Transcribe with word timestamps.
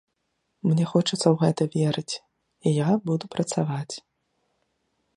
Мне 0.67 0.85
хочацца 0.91 1.19
ў 1.29 1.35
гэта 1.43 1.67
верыць, 1.77 2.13
і 2.65 2.75
я 2.79 2.99
буду 3.11 3.25
працаваць. 3.37 3.95